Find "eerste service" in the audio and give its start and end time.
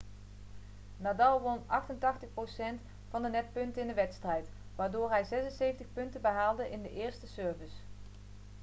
6.91-7.75